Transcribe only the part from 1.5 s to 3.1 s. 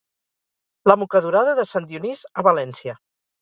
de Sant Dionís a València.